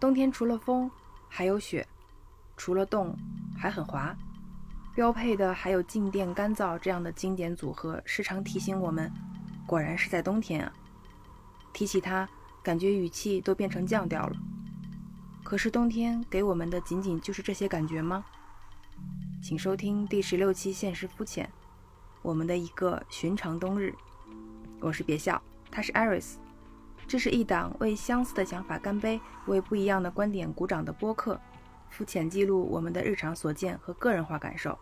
[0.00, 0.88] 冬天除了风，
[1.28, 1.84] 还有雪；
[2.56, 3.16] 除了冻，
[3.56, 4.16] 还很滑。
[4.94, 9.12] 标配的还有静电干燥这样的经典组合，时常提醒我们，
[9.66, 10.72] 果然是在冬天啊。
[11.72, 12.28] 提起它，
[12.62, 14.36] 感觉语气都变成降调了。
[15.42, 18.24] 可是冬天给我们的仅仅就是这些感觉吗？
[19.42, 21.46] 请收听第十六期《现实肤浅》，
[22.22, 23.94] 我们的一个寻常冬日。
[24.80, 25.40] 我是别笑，
[25.70, 26.34] 他是 Iris。
[27.08, 31.40] 这是一档为相似的想法干杯、为不一样的观点鼓掌的播客，
[31.88, 34.78] 肤浅记录我们的日常所见和个人化感受。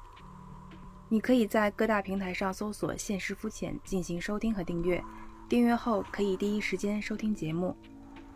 [1.09, 5.01] 你可以在各大平台上搜索“现实肤浅”进行收听和订阅，
[5.49, 7.77] 订阅后可以第一时间收听节目。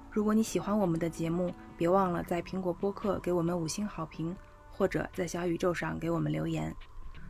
[0.09, 4.37] 如果你喜欢我们的节目，别忘了在苹果播客给我们五星好评，
[4.71, 6.73] 或者在小宇宙上给我们留言。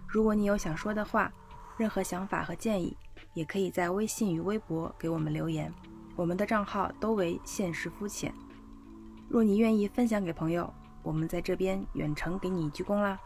[0.06, 1.32] 如果你有想说的话，
[1.78, 2.94] 任何想法和建议，
[3.32, 5.72] 也可以在微信与微博给我们留言。
[6.20, 8.30] 我们的账号都为现实肤浅。
[9.26, 10.70] 若你愿意分享给朋友，
[11.02, 13.18] 我们在这边远程给你鞠躬啦。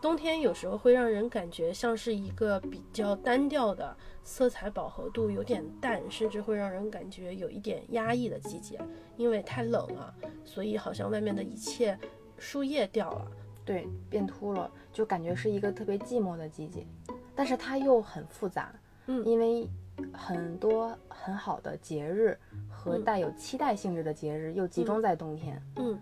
[0.00, 8.78] 冬天有时候会让人感觉像是一个比较单调的、色彩饱和度有点淡，甚至会让人感觉有一点压抑的季节。
[9.16, 10.14] 因为太冷了，
[10.44, 11.98] 所以好像外面的一切
[12.38, 13.28] 树叶掉了，
[13.64, 16.86] 对，变秃了，就感觉是一个特别寂寞的季节。
[17.34, 18.72] 但是它又很复杂，
[19.06, 19.68] 嗯，因为
[20.12, 22.36] 很多很好的节日
[22.68, 25.98] 和带有期待性质的节日又集中在冬天，嗯，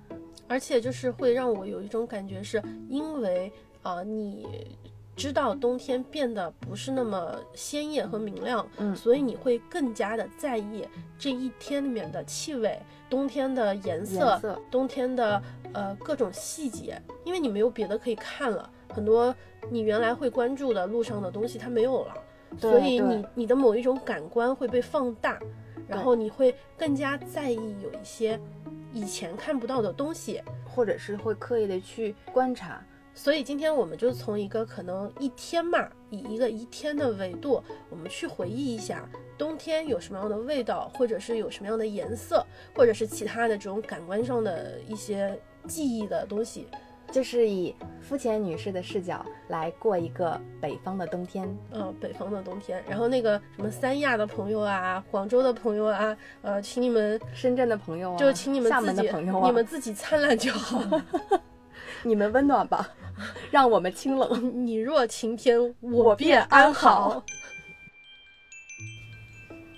[0.48, 4.76] 而且就是会让我有一种感觉，是因为啊，你
[5.16, 10.86] 知道冬天变得不是那么鲜艳和明亮，嗯，所以你会更加的在意
[11.18, 15.42] 这一天里面的气味、冬天的颜色、冬天的
[15.74, 18.70] 呃各种细节，因为你没有别的可以看了。
[18.92, 19.34] 很多
[19.68, 22.14] 你原来会关注的路上的东西，它没有了，
[22.58, 25.38] 所以你你的某一种感官会被放大，
[25.86, 28.38] 然后你会更加在意有一些
[28.92, 32.84] 以前看不到的东西，或者是会刻意的去观察。
[33.12, 39.06] 所以今天我们就从一个可能一天嘛，以一个一天的维度，我们去回忆一下
[39.36, 46.68] 冬天有什么样的味道，或者是有什么样的颜色，或者是其他的这种感官上的一些记忆的东西。
[47.12, 52.82] 就是以肤浅女士的视角来过一个北方的冬天，嗯，北方的冬天。
[52.88, 60.82] 然后那个什么三亚的朋友啊，广州的朋友啊，呃，请你们深圳的朋友啊，就请你们厦门的朋友啊，你们自己灿烂就好，
[62.02, 62.88] 你们温暖吧，
[63.50, 64.66] 让我们清冷。
[64.66, 67.22] 你若晴天，我便安好。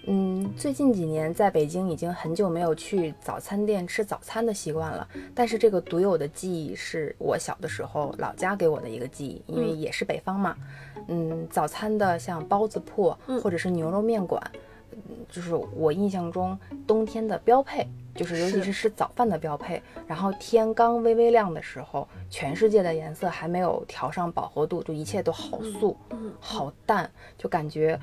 [0.06, 5.06] 嗯，最近几年在北京已经很久没有去早餐店吃早餐的习惯了。
[5.34, 10.56] 但是这个独有的记忆是我小的时候老家给我的一个记忆，因为也是北方嘛。
[11.08, 14.42] 嗯，早餐的像包子铺或者是牛肉面馆，
[14.92, 14.98] 嗯
[15.28, 17.86] 就是我印象中冬天的标配。
[18.14, 25.96] 就是尤其是吃早饭的标配，然后天刚微微亮的时候，全世界的颜色还没有调上饱和度，就一切都好素，
[26.38, 27.98] 好淡，就感觉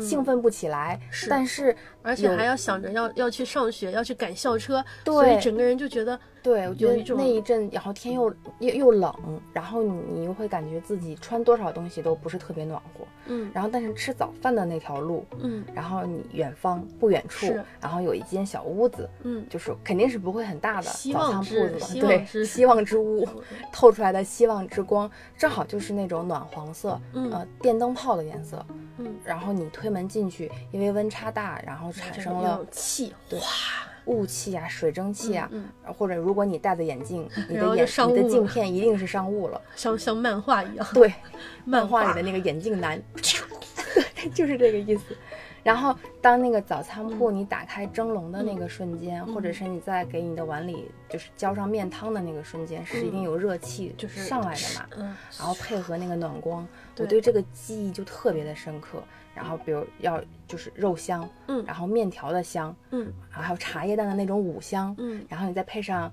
[0.00, 0.98] 兴奋不起来。
[1.28, 6.18] 但是而且还要想着要要去上学，要去赶校车，对，所以整个人就觉得。
[6.42, 9.14] 对，我觉得那一阵，然后天又又又冷，
[9.52, 17.46] 然后你你又会感觉自己穿多少东西都不是特别暖和，嗯，然后但是吃早饭的那条路，嗯，然后你远方不远处，
[17.80, 23.24] 然后有一间小屋子，嗯，就是肯定是不会很大的早餐铺子，对，希望之屋
[23.72, 25.08] 透出来的希望之光，
[25.38, 28.66] 正好就是那种暖黄色，呃，电灯泡的颜色，
[28.98, 33.38] 嗯，然后你推门进去，因为温差大，然后产生了气，对。
[34.06, 41.14] 雾气啊，水蒸气啊，嗯，或者如果你戴着眼镜， 你的眼你的镜片一定是上雾了， 像像漫画一样，对，
[41.64, 43.00] 漫画里的那个眼镜男，
[44.34, 45.16] 就是这个意思。
[45.62, 56.66] 然后当那个早餐铺你打开蒸笼的那个瞬间，或者是你在给你的碗里就是浇上面汤的那个瞬间，是一定有热气就是上来的嘛，嗯，然后配合那个暖光，
[56.98, 59.00] 我对这个记忆就特别的深刻。
[59.34, 66.12] 然后，比如要就是肉香，嗯，然后面条的香，嗯，然后还有茶叶蛋的那种五香，嗯，然后你再配上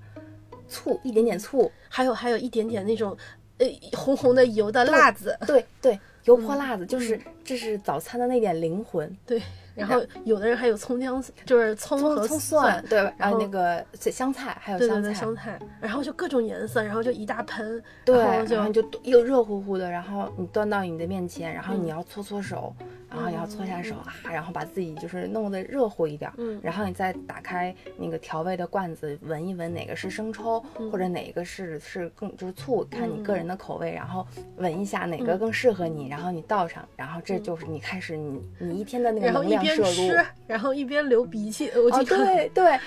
[0.68, 3.16] 醋，一点点醋，还有还有一点点那种
[3.58, 7.20] 呃红红的油的辣子，对对，油泼辣子，就是。
[7.42, 9.42] 这是早餐的那点灵魂，对。
[9.74, 22.74] 然后有的人还有葱姜，就是葱和葱蒜，对，然后那个香菜，还有香菜，香菜，然后就各种颜色，然后就一大盆，对，然后就又热乎乎的，然后你端到你的面前，然后你要搓搓手，
[23.08, 34.26] 然后你要搓下手啊，然后把自己就是弄得热乎一点，嗯，然后你再打开那个调味的罐子，闻一闻哪个是生抽，或者哪个是是更就是醋，看你个人的口味，然后
[34.56, 40.12] 闻一下哪个更适合你，然后你倒上，然后这就是你开始你你一天的那个能量摄入，
[40.46, 42.78] 然后一边流鼻涕，我哦对 对，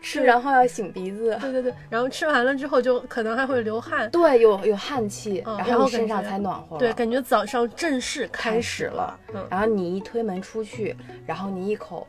[0.00, 10.96] 吃然后要擤鼻子，对对对，然后吃完了之后就可能还会流汗，对，有有汗气，然后身上才暖和，对，感觉早上正式开始了，嗯，然后你一推门出去，
[11.26, 12.06] 然后你一口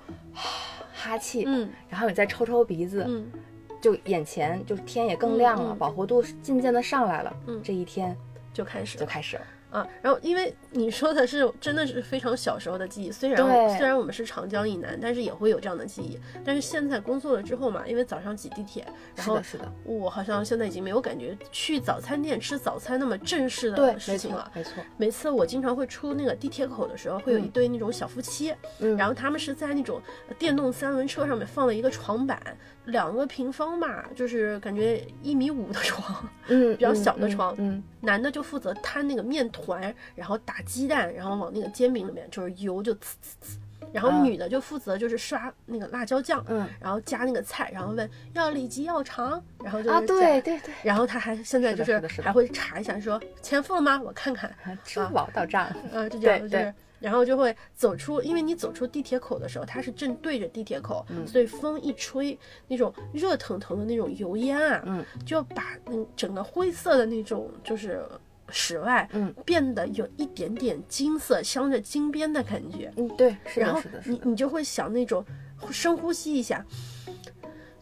[0.94, 3.30] 哈气，嗯，然后你再抽抽鼻子，嗯，
[3.82, 8.16] 就眼前就天也更亮了，饱和度渐渐的上来了，嗯，这一天
[8.54, 9.44] 就开始就开始了。
[9.70, 13.38] 啊，然后因为你说的是真的是非常小时候的记忆，虽然
[13.78, 16.20] 虽然我们是长江以南，但是也会有这样的记忆。
[16.44, 18.86] 但是现在工作了之后嘛，因为早上挤地铁，
[19.16, 24.52] 然后是的，我好像现在已经没有感觉去早餐店吃早餐那么正式的事情了。
[24.56, 30.02] 没错，每次我经常会出那个地铁口的时候，会有一对那种小夫妻，嗯，然后他们是在那种
[30.38, 32.42] 电动三轮车上面放了一个床板，
[32.90, 40.38] 两个平方嘛，就是感觉一米五的床，嗯， 比较小的床，嗯，男的就负责摊那个面团，然后。
[40.50, 43.06] 打鸡蛋，然后往那个煎饼里面，就是油就呲呲
[43.44, 43.58] 呲，
[43.92, 54.02] 然后女的就负责就是刷那个辣椒酱，嗯，然后加那个菜，然后问要里脊要肠，然后就啊对对对，然后他还现在就是还会查一下说钱付了吗？
[54.02, 54.52] 我看看，
[54.84, 62.38] 支付宝到账，呃，就这样就是，然后就会走出，因为你走出地铁口的时候，它是正对着地铁口，所以风一吹，
[62.68, 68.04] 那种热腾腾的那种油烟啊，嗯，就把那整个灰色的那种就是。
[68.52, 75.24] 室外，嗯，变得有一点点金色，镶着金边的感觉，嗯，对，然后你你就会想那种
[75.70, 76.66] 深呼吸一下，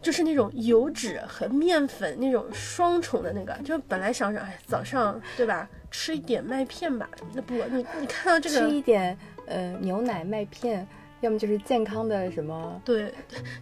[0.02, 10.86] 就是那种油脂和面粉那种双重的那个，就本来想想，哎，早上对吧，吃一点麦片吧，那不，你你看到这个，吃一点呃牛奶麦片。
[11.20, 13.12] 要么就是健康的什么，对，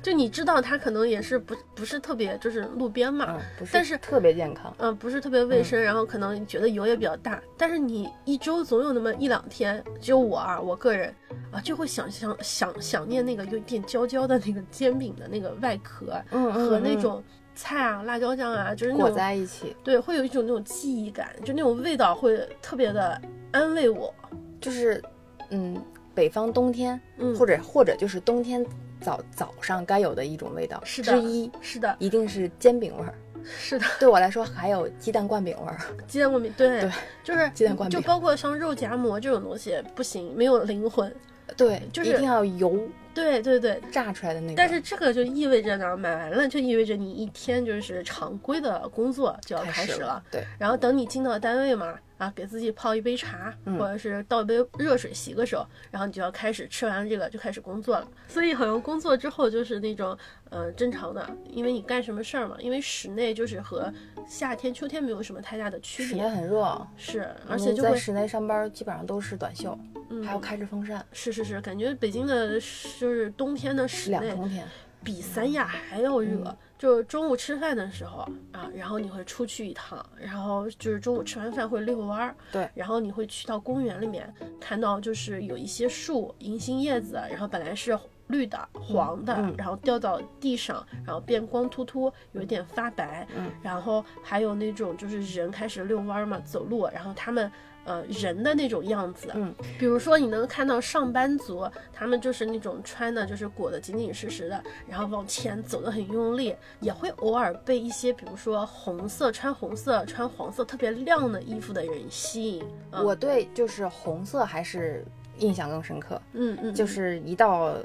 [0.03, 11.11] 就你知道它可能也是不不是特别就是路边嘛，不是，但是特别健康，嗯，不是特别卫生，然后可能觉得油也比较大，但是你一周总有那么一两天，就我啊，我个人
[11.51, 17.25] 啊就会想想想想念那个有点焦焦的那个煎饼的那个外壳，嗯和那种
[17.57, 23.21] 菜啊辣椒酱啊，就是裹在一起，对，会有一种那种记忆感，就那种味道会特别的
[23.51, 24.15] 安慰我，
[24.61, 25.03] 就是
[25.51, 25.83] 嗯。
[26.15, 28.65] 北方冬天，嗯，或者或者就是冬天
[29.03, 33.13] 早早上该有的一种味道是之一，是的，一定是煎饼味儿，
[33.45, 33.85] 是的。
[34.01, 35.77] 对我来说，还有鸡蛋灌饼味儿，
[36.09, 36.91] 鸡蛋灌饼，对对，
[37.23, 41.15] 就是鸡蛋灌饼，就包括像肉夹馍这种东西，不行，没有灵魂，
[41.55, 42.81] 对，就是一定要油，
[43.17, 44.55] 对对对，炸出来的那个。
[44.55, 51.99] 但是这个就意味着呢，买完了就意味着你一天就是常规的工作就要开始了，对，然后等你进到单位嘛。
[52.19, 58.09] 啊，给自己泡一杯茶，或者是倒一杯热水洗个手，然后你就要开始吃完了这个就开始工作了。
[58.27, 60.17] 所以好像工作之后就是那种，
[60.49, 63.93] 呃，正常的，因为你干什么事儿嘛，因为室内就是和
[64.27, 66.09] 夏天、秋天没有什么太大的区别。
[66.09, 71.05] 室内很热，是，而且就在室内上班基本上都是短袖，嗯，还要开着风扇。
[71.13, 72.61] 是是是，感觉北京的
[72.99, 74.67] 就是冬天的室内，两冬天。
[75.05, 87.97] 比三亚还要热，就中午吃饭的时候啊，然后你会出去一趟，然后就是中午吃完饭会遛弯儿，对，然后你会去到公园里面，看到就是有一些树银杏叶子，然后本来是
[88.29, 97.51] 绿的、黄的，然后掉到地上，然后变光秃秃，有一点发白，嗯，然后还有那种就是人开始遛弯嘛，走路，然后他们。
[97.89, 112.65] 呃，人的那种样子，嗯，比如说你能看到上班族，他们就是那种穿的，就是裹得紧紧实实的，然后往前走得很用力，也会偶尔被一些，比如说红色穿红色、穿黄色特别亮的衣服的人吸引。
[112.91, 115.05] 我对就是红色还是
[115.39, 117.77] 印象更深刻，嗯嗯，就是一到。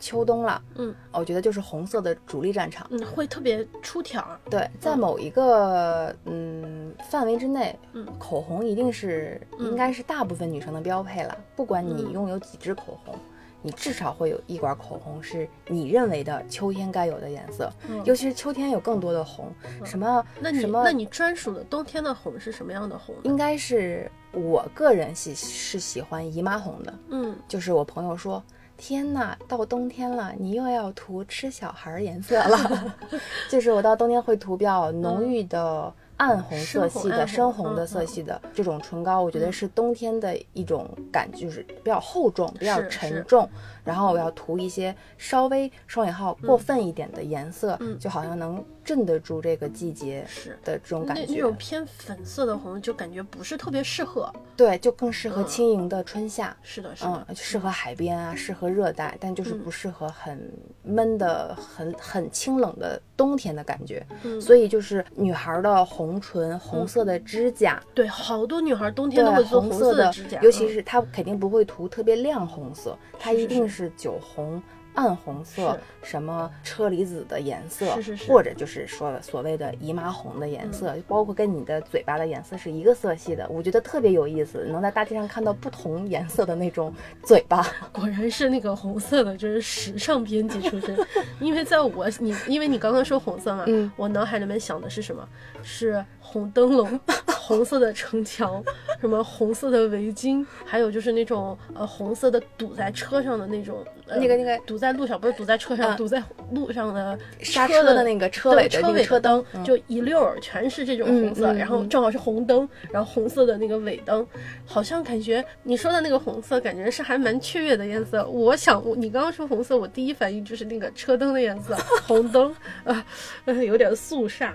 [0.00, 4.26] 秋冬了，嗯，我觉得就是红色的主力战场，嗯，会特别出挑。
[4.48, 11.36] 对，在某一个嗯范围之内，嗯，口红一定是应该是大部分女生的标配了。
[11.54, 13.14] 不管你拥有几支口红，
[13.60, 17.70] 你至少会有一管口红是你认为的秋天该有的颜色。
[18.04, 19.52] 尤其是秋天有更多的红，
[19.84, 20.82] 什么那你什么？
[20.82, 23.14] 那你专属的冬天的红是什么样的红？
[23.24, 28.42] 应该是我个人喜是喜欢姨妈红的，嗯，就是我朋友说。
[28.80, 32.94] 天呐，到冬天了，你又要涂吃小孩颜色了。
[33.50, 43.46] 就是我到冬天会涂比较浓郁的暗红色系的、深红的色系的这种唇膏，我觉得是冬天的一种感，就是比较厚重、比较沉重。
[43.84, 48.64] 然后我要涂一些稍微双引号过分一点的颜色，就好像能。
[48.82, 51.22] 镇得住这个季节是的这种感觉。
[51.28, 54.32] 那那种偏粉色的红，就感觉不是特别适合。
[54.56, 56.56] 对，就更适合嗯轻盈的春夏。
[56.62, 60.50] 是的，是的嗯，，适合海边啊，适合热带，但就是嗯不适合很
[60.82, 64.04] 闷的、很很清冷的冬天的感觉。
[64.24, 74.60] 嗯所以就是女孩的红唇、红色的指甲，对，好多女孩冬天都会做红色的指甲，尤其嗯是她肯定不会涂特别亮红色，它是是一定是酒红。
[74.94, 86.92] 暗红色，什么车厘子的颜色，是是是或者就是说的所谓的姨妈红的颜色，包括跟你的嘴巴的颜色是一个色系的，我觉得特别有意思，能在大街上看到不同颜色的那种
[87.22, 87.66] 嘴巴。
[87.92, 90.96] 果然是那个红色的，就是时尚编辑出身。
[91.40, 95.26] 因为在我你，因为你刚刚说红色嘛，嗯我脑海里面想的是什么？
[95.62, 96.98] 是红灯笼、
[97.40, 98.62] 红色的城墙，
[99.00, 114.26] 什么红色的围巾，还有就是那种呃红色的堵在车上的那种，呃、那个那个堵在路上，不是堵在车上，嗯堵在路上的刹车车的那个车尾车尾车尾灯，嗯就一溜儿全是这种红色，然后嗯正好是红灯，然后红色的那个尾灯，
[114.66, 118.26] 好像感觉你说的那个红色，感觉是还蛮雀跃的颜色。
[118.26, 121.76] 我想你刚刚说红色，我第一反应就是那个车灯的颜色，
[122.06, 123.04] 红灯，呃，
[123.44, 124.54] 呃有点肃杀。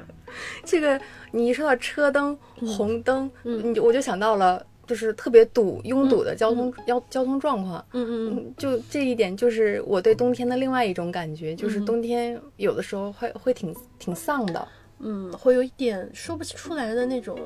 [0.65, 0.99] 这个
[1.31, 2.37] 你一说到车灯、
[2.75, 7.83] 红灯，嗯你我就想到了，就是特别堵、拥堵的交通交交通状况。
[7.93, 14.67] 嗯嗯嗯，就这一点，就是我对冬天的另外一种感觉，就是嗯冬天有的时候会会挺挺丧的，
[14.99, 17.37] 嗯，会有一点说不出来的那种，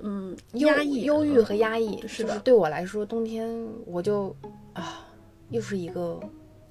[0.00, 2.00] 嗯，压抑、忧郁和压抑。
[2.06, 3.48] 是的就是对我来说，冬天
[3.86, 4.34] 我就
[4.72, 5.06] 啊，
[5.50, 6.18] 又是一个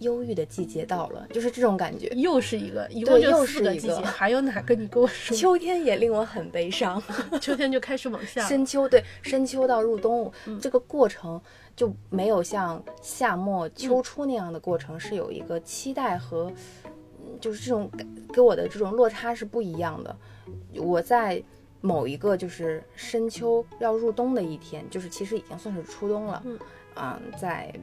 [0.01, 2.08] 忧郁的季节到了，就是这种感觉。
[2.10, 5.36] 又是一个，一共就四是一个个季节，还有哪个你跟我说？
[5.36, 7.01] 秋天也令我很悲伤。
[7.39, 11.39] 秋天就开始往下，深秋对深秋到入冬、嗯这个过程
[11.75, 16.51] 就没有像夏末秋初那样的过程是有一个期待和，
[16.86, 20.15] 嗯就是这种给给我的这种落差是不一样的。
[20.75, 21.41] 我在
[21.79, 26.43] 某一个就是深秋要入冬的一天，就是其实已经算是初冬了，
[26.96, 27.74] 嗯在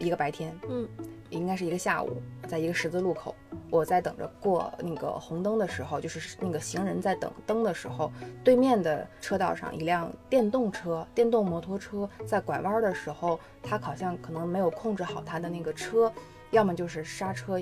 [0.00, 0.88] 一个白天，嗯。
[1.30, 3.32] 应该是一个下午，在一个十字路口，
[3.70, 8.10] 我在等着过那个红灯的时候，就是那个行人在等灯的时候，
[8.42, 16.12] 对面的车道上一辆电动车、电动摩托车在拐弯的时候，他好像可能没有控制好他的那个车，
[16.50, 17.56] 要么就是刹车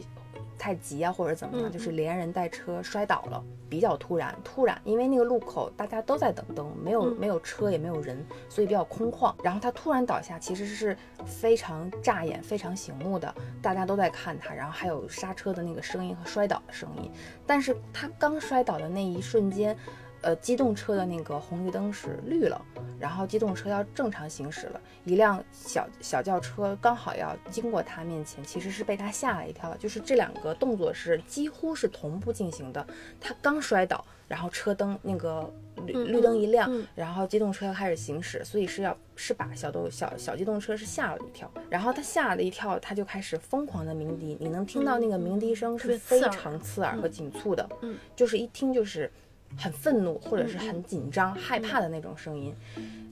[0.58, 4.34] 太急啊，或者怎么样，嗯就是连人带车摔倒了，比较突然。
[4.42, 9.34] 突然，因为那个路口大家都在等灯，没有嗯没有车也没有人，所以比较空旷。
[9.42, 17.10] 然后他突然倒下，其实是非常扎眼、非常醒目的，大家都在看他，然后还有刹车的那个声音和摔倒的声音。
[17.46, 19.76] 但是他刚摔倒的那一瞬间，
[20.20, 22.60] 呃，机动车的那个红绿灯是绿了，
[22.98, 32.84] 然后机动车要正常行驶了，一辆小小轿车刚好要经过他面前，其实是被他吓了一跳，就是这两个动作是几乎是同步进行的。
[33.20, 35.48] 他刚摔倒，然后车灯那个
[35.86, 49.10] 绿嗯绿灯一亮，嗯然后机动车要开始行驶，所以是要是把小动小小机动车是吓了一跳，然后他吓了一跳，他就开始疯狂的鸣笛，你能听到那个鸣笛声是非常刺耳和紧促的，嗯就是一听就是
[49.56, 52.54] 很愤怒或者是很紧张、害怕的那种声音，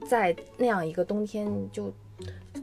[0.09, 1.93] 在那样一个冬天就。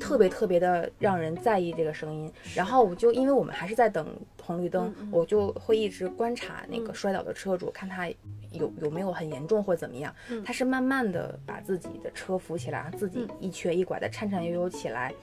[0.01, 4.05] 特别特别的让人在意这个声音，然后我就因为我们还是在等
[4.43, 8.09] 红绿灯，我就会一直观察那个嗯摔倒的车主，看他
[8.51, 10.13] 有有没有很严重或怎么样。
[10.29, 10.43] 嗯。
[10.43, 13.37] 他是慢慢的把自己的车扶起来，让自己嗯。
[13.39, 15.15] 一瘸一拐的颤颤悠悠起来，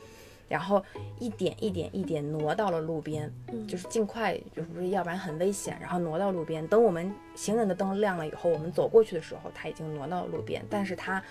[0.51, 0.83] 然后
[1.17, 6.67] 一点一点一点挪到了路边，嗯就是尽快，就是不是要不然很危险，然后挪到路边。
[6.67, 11.23] 等我们行人的灯亮了以后，我们走过去的时候，他已经挪到了路边，但是他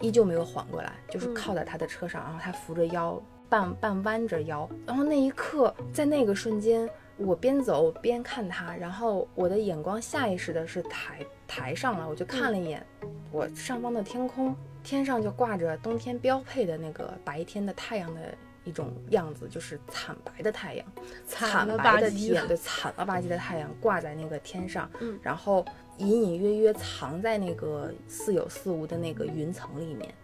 [0.00, 6.88] 依旧没有缓过来，就是嗯靠在他的车上，然后他扶着腰，半半弯着腰，然后那一刻，在那个瞬间。
[7.18, 12.84] 我边走边看他，然后我的眼光下意识的是抬抬上了，我就看了一眼
[13.30, 18.20] 我上方的天空，天上就挂着冬天标配的那个白天的太阳的
[18.64, 20.86] 一种样子，就是惨白的太阳，
[21.26, 25.64] 惨了白吧唧的天，对，惨了吧唧的太阳挂在那个天上，嗯然后
[25.98, 30.14] 隐隐约约藏在那个似有似无的那个云层里面，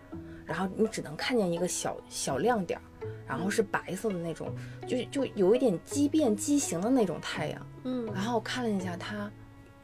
[0.46, 2.82] 然后你只能看见一个小小亮点儿，
[3.26, 4.54] 然后是白色的那种，
[4.86, 7.66] 就就有一点畸变畸形的那种太阳。
[7.84, 9.30] 嗯然后我看了一下它，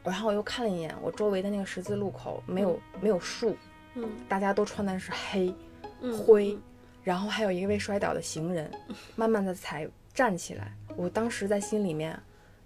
[0.03, 3.55] 然后我又看了一眼我周围的那个十字路口，没有没有树，
[3.95, 5.53] 嗯大家都穿的是黑
[6.01, 6.57] 嗯灰，
[7.05, 8.69] 然后还有一位摔倒的行人，
[9.15, 10.73] 慢慢的才站起来。
[10.97, 12.19] 我当时在心里面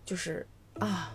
[0.05, 0.47] 就是
[0.79, 1.13] 啊，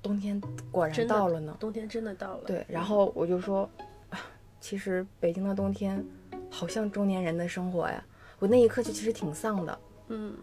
[0.00, 1.54] 冬天果然到了呢。
[1.60, 2.44] 冬天真的到了。
[2.46, 3.68] 对，然后我就说，
[4.08, 4.18] 啊
[4.60, 6.02] 其实北京的冬天
[6.48, 8.02] 好像中年人的生活呀。
[8.38, 10.34] 我那一刻就其实挺丧的，嗯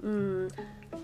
[0.00, 0.50] 嗯，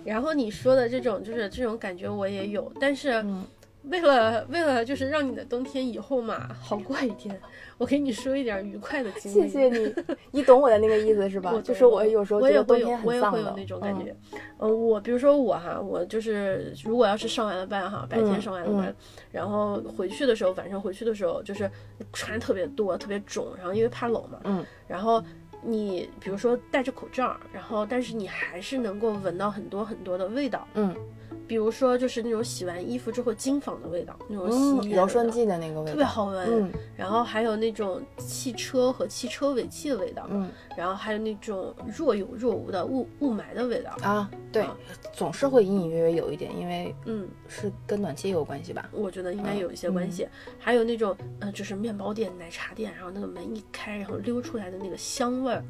[0.04, 3.46] 然后你说的这种就是这种感觉我也有，但是嗯
[3.84, 7.40] 为了为了就是让你的冬天以后嘛好过一点，
[7.78, 9.48] 我给你说一点愉快的经历。
[9.48, 9.94] 谢谢你，
[10.32, 11.52] 你懂我的那个意思是吧？
[11.64, 14.14] 就是我有时候我也会有我也会有那种感觉。
[14.58, 18.94] 嗯，我比如说我哈，我就是如果要是上完了班哈，白天上完了班，
[19.32, 21.70] 然后回去的时候，晚上回去的时候就是
[22.12, 25.22] 穿特别多，特别肿，然后因为怕冷嘛，嗯，然后。
[25.62, 30.96] 你比如说戴着口罩，然后但是你还是能够闻到很多很多的味道，嗯。
[31.50, 36.70] 比如说，就是那种洗完衣服之后金纺的味道，那种洗衣柔顺剂的那个味道，特别好闻。
[36.96, 40.48] 然后还有那种汽车和汽车尾气的味道，嗯。
[40.76, 44.64] 然后还有那种若有若无的雾雾霾的味道啊，对，
[45.12, 48.88] 总是会隐隐约约有一点，因为嗯，是跟暖气有关系吧？
[48.92, 50.28] 我觉得应该有一些关系。
[50.56, 55.64] 还有那种呃，就是面包店、奶茶店，然后那个门一开，然后溜出来的那个香味儿，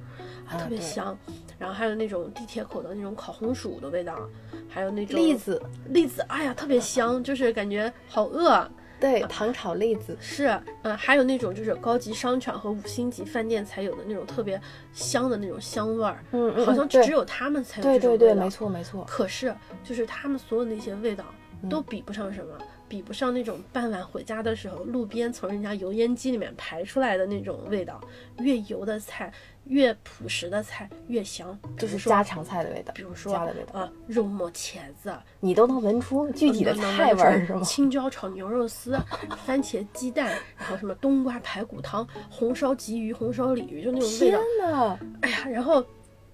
[0.47, 1.17] 啊，特别香。
[1.59, 4.29] 然后还有那种地铁口的那种烤红薯的味道。
[4.73, 8.69] 还有那种栗子，栗子，哎呀，特别香，就是感觉好饿。
[9.01, 14.61] 对，糖炒栗子是，嗯，还有那种就是高级商场和五星级饭店才有的那种特别
[14.93, 18.19] 香的那种香味儿，嗯嗯，好像只有他们才有这种味道。
[18.19, 19.03] 对对对，没错没错。
[19.09, 21.25] 可是，就是他们所有那些味道
[21.71, 22.59] 都比不上什么，
[22.91, 28.01] 比不上那种傍晚回家的时候，路边从人家油烟机里面排出来的那种味道，
[28.41, 29.33] 越油的菜。
[29.67, 32.93] 越朴实的菜越香，就是家常菜的味道。
[32.93, 37.63] 比如说家的味道啊，肉末茄子，你都能闻出具体的菜味儿是吗？
[37.63, 38.99] 青椒炒牛肉丝，
[39.45, 40.27] 番茄鸡蛋，
[40.59, 44.41] 然后什么冬瓜排骨汤，红烧鲫鱼，红烧鲤鱼，就那种味道。
[44.41, 45.85] 天呐，哎呀，然后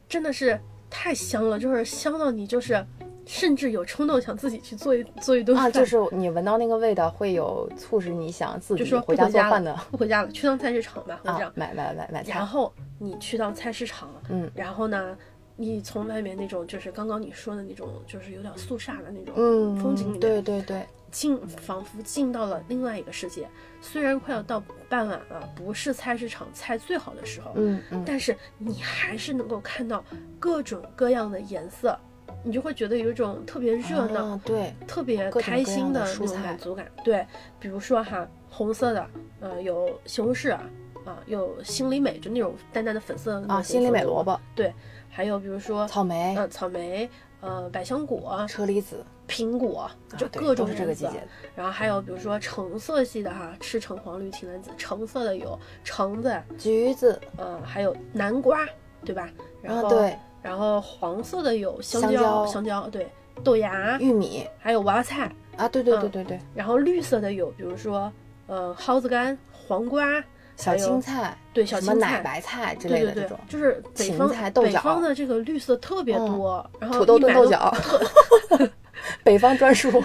[0.08, 0.58] 真的是
[0.88, 2.82] 太香了，就是香到你就是。
[3.26, 9.76] 甚至有冲动想自己去做一 做一顿饭，就是你闻到那个味道，会有促使你想自己回家做饭的。
[9.90, 12.32] 不回家了，去趟菜市场吧，或者买买买买菜。
[12.32, 15.18] 然后你去到菜市场，嗯，然后呢，
[15.56, 19.34] 你从外面那种就是刚刚你说的那种，就是有点肃杀的那种
[19.76, 23.48] 风景里面，对对对，进仿佛进到了另外一个世界。
[23.80, 30.04] 虽然快要到傍晚了，不是菜市场菜最好的时候，嗯嗯，但是你还是能够看到
[30.38, 31.98] 各种各样的颜色。
[32.42, 36.86] 你就会觉得有一种特别热闹，对，特别开心的那种满足感。
[37.02, 37.26] 对，
[37.58, 39.06] 比如说哈，红色的，
[39.40, 40.62] 呃，有西红柿啊，
[41.04, 44.40] 啊，有心里美，就那种淡淡的粉色啊，心里美萝卜。
[44.54, 44.72] 对，
[45.10, 51.26] 还有比如说草莓，呃，草莓，呃，百香果，车厘子，苹果，就各种这个季节。
[51.56, 58.64] 然后还有比如说橙色系的哈，赤橙黄绿青蓝紫，橙色的有橙子、橘子，呃，还有南瓜，
[59.04, 59.28] 对吧？
[59.60, 60.16] 然后对。
[60.46, 63.10] 然后黄色的有香蕉，香蕉对，
[63.42, 66.40] 豆芽、玉米，还有娃娃菜啊，对对对对对。
[66.54, 68.12] 然后绿色的有，比如说，
[68.46, 70.22] 呃，蒿子干、黄瓜、
[70.56, 77.74] 小青菜，对，小青菜、奶白菜之类的这种，就是北方北方的这个绿色特别多，然后土豆炖豆角。
[79.22, 79.98] 北方专属，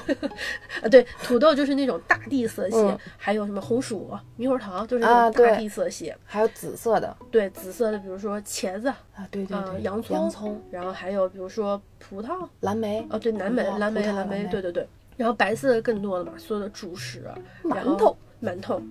[0.82, 14.88] 啊， 对，土豆就是那种大地色系，还有什么红薯、猕猴桃，就是那种大地色系，还有紫色的，对，紫色的，比如说茄子啊，对对对，洋葱，洋葱，然后还有比如说葡萄、蓝莓，哦，对，蓝莓，蓝莓，蓝莓，对对对，
[15.18, 17.26] 然后白色的更多了嘛，所有的主食，
[17.64, 18.82] 馒头，馒头，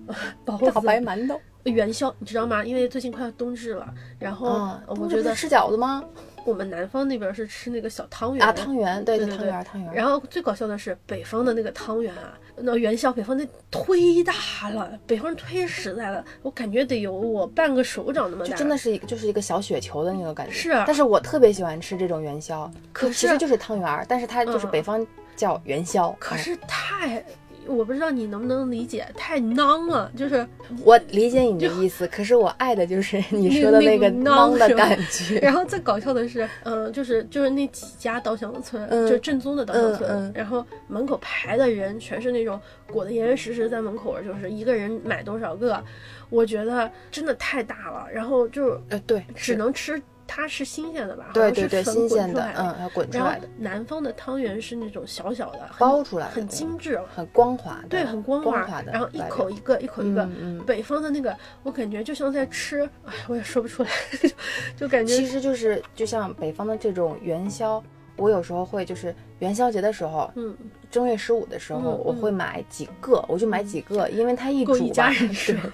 [0.45, 2.63] 大白馒头，元宵，你知道吗？
[2.63, 6.03] 因为最近快要冬至了，然后我觉得吃饺子吗？
[6.43, 9.93] 我们南方那边是吃那个小汤圆啊，汤圆，对对对，汤圆汤圆。
[9.93, 20.53] 然后最搞笑的是北方的那个汤圆啊，那元宵北方那忒大了，北方人忒实在了，我感觉得有我半个手掌那么大，就真的是一就是一个小雪球的那个感觉。
[20.53, 27.23] 是，但是我特别喜欢吃这种元宵，可其实就是汤圆，但是它就是北方叫元宵，可是太。
[27.71, 30.45] 我不知道你能不能理解，太囊了，就是
[30.83, 35.39] 我理解你的意思，可是我爱的就是你说的那个囊的感觉。
[35.43, 45.83] 然后最搞笑的是，嗯，就是就是那几家稻香村，就正宗的稻香村，然后门口排的人全是那种裹得严严实实，在门口就是一个人买多少个，
[46.29, 50.01] 我觉得真的太大了，然后就呃对，只能吃。
[50.33, 51.29] 它是新鲜的吧？
[51.33, 53.49] 对对对，新鲜的，嗯，要滚出来的。
[53.57, 57.83] 南方的汤圆是那种小小的，包出来，很精致，很光滑。
[57.89, 58.93] 对，很光滑的。
[58.93, 60.25] 然后一口一个，一口一个。
[60.65, 63.89] 北方的那个，我感觉就像在吃，哎，我也说不出来，
[64.77, 67.83] 就感觉其实就是就像北方的这种元宵。
[68.15, 70.55] 我有时候会就是元宵节的时候，嗯，
[70.91, 75.11] 正月十五的时候，我会买几个，我就买几个，因为它一煮吧，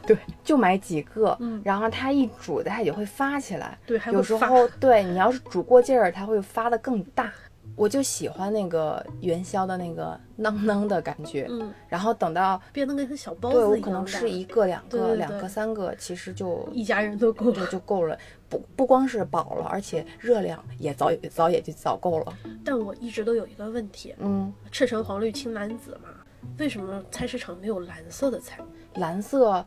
[0.06, 7.32] 对对，就买几个，然后它一煮它也会发起来，对，有时候对你要是煮过劲儿，它会发的更大。
[7.78, 18.18] 我就喜欢那个元宵的那个囔囔的感觉，嗯，然后等到变得跟小包子一样对我可能吃一个、两个、两个、三个，其实就一家人都够了，就够了。
[18.50, 22.34] 不不光是饱了，而且热量也早早也就早够了。
[22.66, 26.10] 但我一直都有一个问题，嗯，赤橙黄绿青蓝紫嘛，
[26.58, 28.60] 为什么菜市场没有蓝色的菜？
[28.96, 29.64] 蓝色，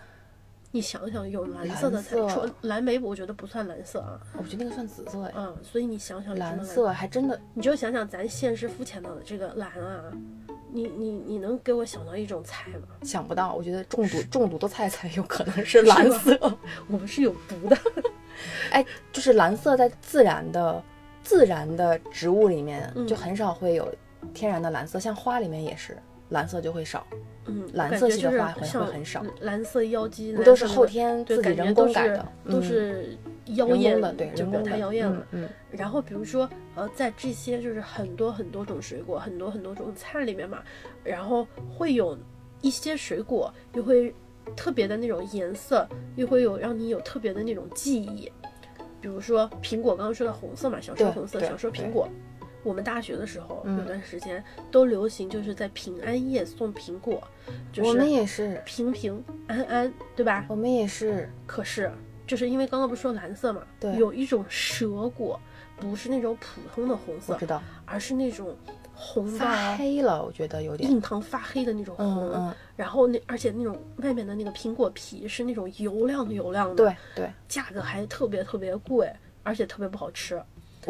[0.72, 2.16] 你想想，有蓝色的菜，
[2.62, 10.04] 蓝莓我觉得不算蓝色啊，我觉得那个算紫色哎，嗯，所以你想想蓝色还真的你就想想咱现实肤浅的这个蓝啊，
[10.72, 12.88] 你你你能给我想到一种菜吗？
[13.02, 13.52] 想不到。
[13.54, 16.38] 我觉得中毒 中毒的菜才有可能是蓝色。
[16.88, 17.76] 我们是有毒的，
[18.70, 20.82] 哎，就是蓝色在自然的
[21.24, 23.92] 自然的植物里面嗯就很少会有
[24.32, 25.96] 天然的蓝色，像花里面也是
[26.30, 27.06] 蓝色就会少，
[27.46, 35.26] 嗯，蓝色就是系的花会像会很少蓝色妖姬，不都是后天对，自己感觉都人工改是的，都嗯是妖艳的，对，就不要太妖艳了。
[35.70, 40.62] 然后比如说，呃，在这些就是很多很多种水果、很多很多种菜里面嘛，
[41.04, 42.16] 然后会有
[42.60, 44.14] 一些水果又会
[44.56, 48.30] 特别的那种颜色，又会有让你有特别的那种记忆。
[49.00, 52.08] 比如说苹果，刚刚说到红色嘛，小时候红色，对小时候苹果。
[52.62, 53.78] 我们大学的时候嗯。
[53.78, 57.22] 有段时间都流行，就是在平安夜送苹果，
[57.72, 60.44] 就我们也是，平平安安，对吧？
[60.48, 61.90] 我们也是，可是，
[62.26, 65.40] 就是因为刚刚不是说蓝色嘛，对有一种蛇果，
[65.76, 68.54] 不是那种普通的红色，我知道，而是那种
[68.94, 79.10] 红发黑了，我觉得有点，印堂发黑的那种红，嗯嗯，然后那而且那种外面的那个苹果皮是那种油亮油亮的，对，对，价格还特别特别贵，
[79.42, 80.40] 而且特别不好吃，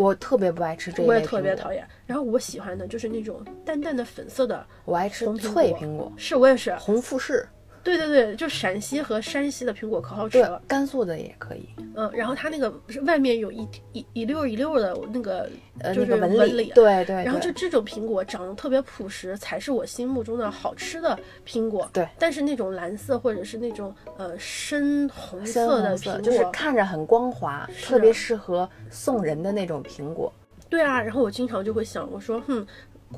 [0.00, 1.86] 我特别不爱吃这一我也特别讨厌。
[2.06, 7.46] 然后我喜欢的就是那种淡淡的粉色的，我爱吃红脆苹果，是我也是，红富士，
[7.82, 21.88] 对对对，就陕西和山西的苹果可好吃了，，甘肃的也可以，嗯，然后它那个是外面有一一一溜儿一溜儿的那个呃，就是那个纹纹理，对对，然后就这种苹果长得特别朴实，才是我心目中的好吃的苹果。
[21.92, 30.32] 对但是那种蓝色或者是那种呃深红色的，苹果，就是看着很光滑，特别适合送人的那种苹果。
[30.68, 31.00] 对啊。
[31.00, 32.66] 然后我经常就会想，我说哼。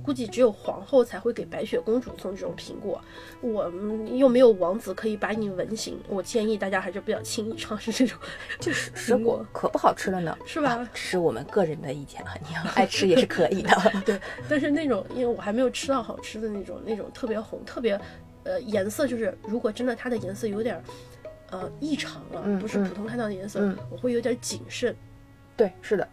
[0.03, 3.01] 估计只有皇后才会给白雪公主送这种苹果，
[3.41, 8.19] 我们又没有王子可以把你吻醒，我建议大家还是不要轻易尝试这种，
[8.59, 13.71] 就是水果可不好吃了呢，是吧是我们个人的意见啊，你要爱吃也是可以的。
[14.07, 18.01] 对，但是那种，因为我还没有吃到好吃的那种，那种特别红、特别，
[18.45, 20.83] 呃，颜色就是，如果真的它的颜色有点儿，
[21.51, 24.97] 呃，异常了，不是普通看到的颜色，嗯我会有点谨慎，
[25.55, 26.09] 对，是的，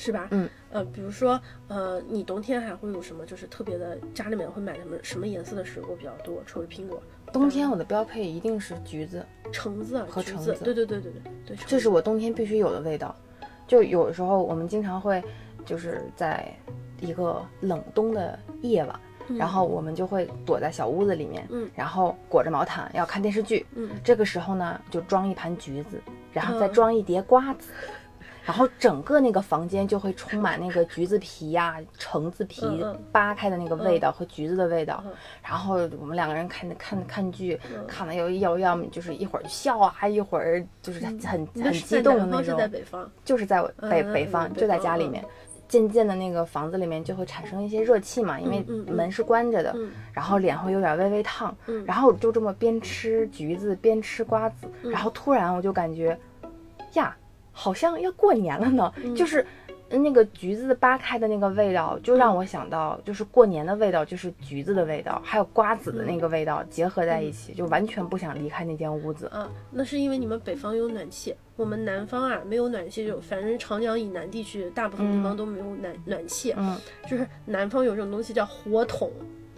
[0.00, 0.28] 是吧？
[0.30, 6.42] 嗯，呃，比如说，呃，你冬天还会有什么，就是特别的，家里面会买什么什么颜色的水果比较多？
[6.46, 7.02] 除了苹果，
[7.34, 13.14] 冬天我的标配一定是橘子，橙子、啊和，橙子对对对对对对，这是我冬天必须有的味道。
[13.66, 15.22] 就有时候我们经常会，
[15.66, 16.50] 就是在
[17.00, 23.66] 一个冷冬的夜晚，嗯然后我们就会躲在小屋子里面，嗯然后裹着毛毯要看电视剧。
[23.74, 26.00] 嗯这个时候呢，就装一盘橘子，
[26.32, 27.70] 然后再嗯装一碟瓜子。
[28.44, 35.02] 然后整个那个房间就会充满那个橘子皮呀、橙子皮扒开的那个味道和橘子的味道。
[35.06, 35.12] 嗯。
[35.42, 37.86] 然后我们两个人看看看剧，嗯。
[37.86, 43.10] 看了要要要么就是一会儿笑啊，一会儿就是很很激动的那南方是在种，北方？
[43.24, 45.24] 就是在我北北方，嗯就在家里面。
[45.68, 48.60] 渐渐的，那个房子里面就会产生一些热气嘛，因为
[48.92, 50.36] 门是关着的，嗯然后。
[50.38, 51.84] 脸会有点微微烫，嗯。
[51.84, 54.90] 然后就这么边吃橘子边吃瓜子，嗯。
[54.90, 56.18] 然后突然我就感觉，
[56.94, 57.16] 呀，
[57.60, 59.14] 好像要过年了呢，嗯。
[59.14, 59.44] 就是
[59.90, 69.26] 那个橘子扒开的那个味道，就让我想到就是过年的味道，就是橘子的味道，还有瓜子的那个味道结合在一起，就完全不想离开那间屋子。
[69.26, 79.10] 啊，那是因为你们北方有暖气，我们南方啊没有暖气，就反正长江以南地区大部分地方都没有暖、暖气，嗯，就是南方有这种东西叫火筒，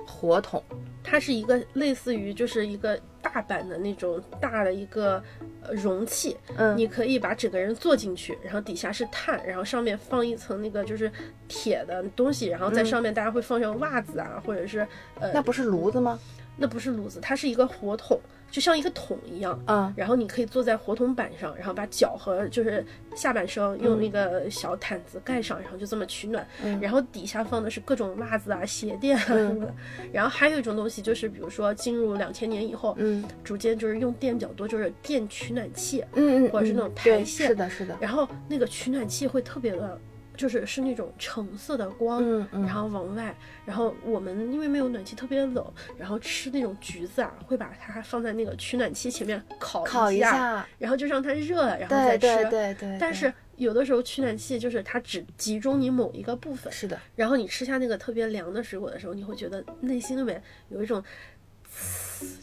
[0.06, 0.62] 火桶，
[1.02, 5.22] 它是一个类似于就是一个大版的那种大的一个
[5.62, 11.10] 呃容器，嗯，你可以把整个人坐进去，然后底下是碳，然后上面放一层那个就是
[11.48, 14.86] 铁的东西，然后在嗯上面大家会放上袜子啊，或者是
[15.20, 16.18] 呃那不是炉子吗？
[16.56, 18.20] 那不是炉子，它是一个火筒，
[18.52, 19.60] 就像一个桶一样。
[19.66, 22.84] 嗯然后你可以坐在火桶板上，然后把脚和就是
[23.16, 26.46] 下半身用那个小毯子盖上，然后就这么取暖。
[26.62, 29.74] 嗯然后底下放的是各种袜子啊、鞋垫啊什么的。
[30.12, 36.04] 然后还有一种东西就是，比如说进入两千年以后，嗯逐渐就是用电比较多，就是电取暖器。
[36.12, 39.98] 嗯嗯，或者是那种排线是的，是的，然后那个取暖器会特别的，
[40.42, 42.20] 就是是那种橙色的光。
[42.20, 43.32] 嗯嗯，然后往外，
[43.64, 45.64] 然后我们因为没有暖气，特别冷，
[45.96, 52.26] 然后吃那种橘子啊，会把它放在那个取暖器前面烤烤一下，然后就让它热了，然后再吃。
[52.26, 61.06] 对对对对，对但是有的时候取暖器就是它只集中你某一个部分，是的，然后你吃下那个特别凉的水果的时候，你会觉得内心里面有一种，就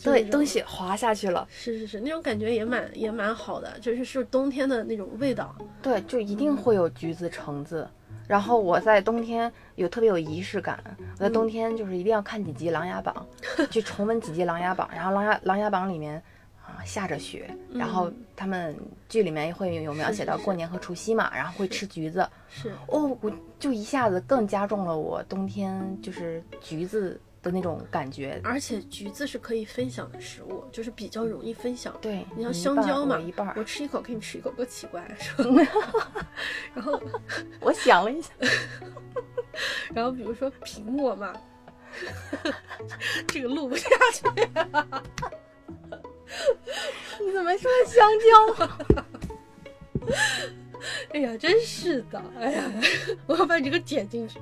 [0.03, 5.55] 对，东西滑下去了，是是是，那种感觉也蛮也蛮好的，就是是冬天的那种味道。
[5.81, 7.87] 对，就一定会有橘子、橙子，
[8.27, 10.81] 然后我在冬天有特别有仪式感，
[11.17, 13.25] 我在冬天就是一定要看几集《琅琊榜》，
[13.67, 14.89] 去重温几集《琅琊榜》。
[14.95, 16.21] 然后《琅琊琅琊榜》里面
[16.65, 18.75] 啊下着雪，然后他们
[19.07, 22.27] 剧里面会有描写到过年和除夕嘛，然后会吃橘子。
[22.49, 27.19] 是哦，我就一下子更加重了我冬天就是橘子。
[27.41, 31.95] 的那种感觉，而且橘子是可以分享的食物，就是比较容易分享。
[32.01, 36.25] 对，你像香蕉嘛，一半我吃一口给你吃一口，多奇怪是吧？
[36.73, 37.01] 然后
[37.61, 38.29] 我想了一下，
[39.93, 41.33] 然后比如说苹果嘛，
[43.27, 44.27] 这个录不下去。
[47.21, 48.69] 你怎么说香蕉？
[51.13, 52.23] 哎呀，真是的！
[52.39, 52.63] 哎呀，
[53.27, 54.39] 我要把你这个剪进去。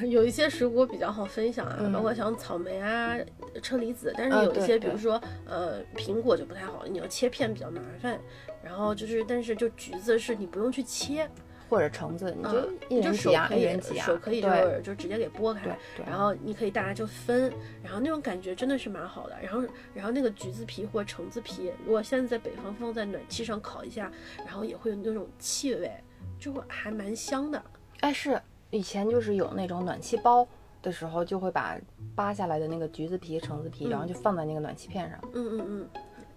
[0.08, 3.16] 有一些水果比较好分享啊，包括像草莓啊、
[3.62, 8.18] 车厘子，但是有一些，比如说呃苹果就不太好，你要切片比较麻烦。
[8.62, 11.28] 然后就是，但是就橘子是你不用去切。
[11.68, 14.48] 或者橙子，你就一人手可以，手可以就
[14.82, 15.74] 就直接给剥开，
[16.06, 17.50] 然后你可以大家就分，
[17.82, 19.34] 然后那种感觉真的是蛮好的。
[19.42, 19.62] 然后
[19.94, 24.12] 然后那个橘子皮或橙子皮，如果现在在北方放在暖气上烤一下，
[24.44, 25.90] 然后也会有那种气味，
[26.38, 27.62] 就还蛮香的。
[28.00, 30.46] 哎，是以前就是有那种暖气包
[30.80, 31.76] 的时候，就会把
[32.14, 35.18] 扒下来的那个橘子皮、橙子皮，然后就放在那个暖气片上。
[35.34, 35.88] 嗯嗯嗯。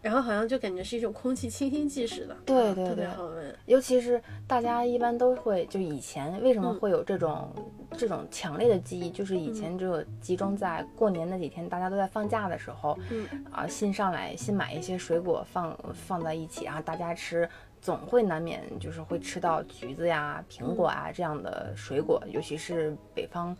[0.02, 3.58] 然后好像就感觉是一种空气清新剂似的，对对对，特别好闻。
[3.65, 7.52] 尤其是大家一般都会，就以前为什么会有这种
[7.98, 17.50] 这种强烈的记忆，就是以前只有集中在过年那几天，大家都在放假的时候，嗯啊，新上来新买一些水果放放在一起，然后大家吃，
[17.86, 23.56] 总会难免就是会吃到橘子呀、苹果啊这样的水果，尤其是北方。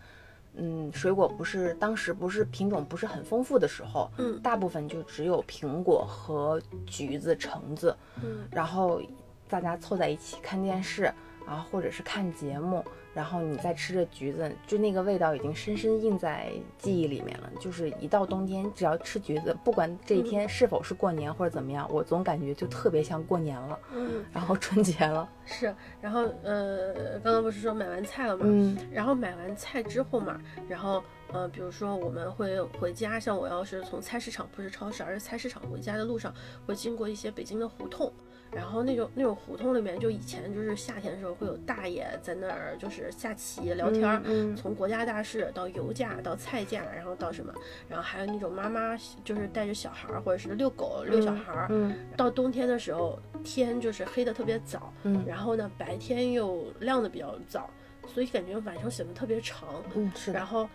[0.56, 9.00] 嗯，水果不是当时不是品种不是很丰富的时候，嗯，大部分就只有苹果和橘子、橙子，嗯，然后
[9.48, 11.12] 大家凑在一起看电视。
[11.46, 17.50] 然后或者是看节目，然后你再吃着橘子，就那个味道已经深深印在记忆里面了。
[17.60, 23.78] 就是一到冬天，只要吃橘子，不管这一天是否是过年或者怎么样，我总感觉就特别像过年了。
[23.94, 25.28] 嗯， 然后春节了。
[25.44, 28.44] 是，然后呃，刚刚不是说买完菜了嘛？
[28.46, 31.00] 嗯，然后买完菜之后嘛，然后
[31.32, 36.34] 呃，比如说我们会回家，像我要是从菜市场，不是超市，而是菜市场回家的路上，
[36.66, 38.12] 会经过一些北京的胡同。
[38.52, 44.22] 然后那种那种胡同里面，就以前就是夏天的时候，会有大爷在那儿就是下棋聊天儿，
[44.56, 47.52] 从国家大事到油价到菜价，然后到什么，
[47.88, 51.68] 然后还有那种妈妈就是带着小孩儿或者是遛狗遛小孩儿，
[52.16, 54.92] 到冬天的时候天就是黑的特别早，
[55.26, 57.68] 然后呢白天又亮的比较早，
[58.06, 60.68] 所以感觉晚上显得特别长，嗯是，然后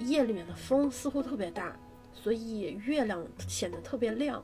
[0.00, 1.76] 夜里面的风似乎特别大，
[2.12, 4.42] 所以月亮显得特别亮，